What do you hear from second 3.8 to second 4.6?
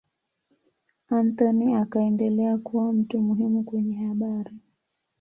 habari.